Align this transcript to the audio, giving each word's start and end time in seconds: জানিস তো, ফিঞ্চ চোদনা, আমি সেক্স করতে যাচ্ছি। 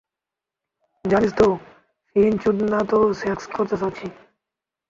জানিস 1.05 1.31
তো, 1.33 1.47
ফিঞ্চ 2.09 2.37
চোদনা, 2.43 2.77
আমি 2.81 3.13
সেক্স 3.13 3.43
করতে 3.55 3.75
যাচ্ছি। 3.81 4.07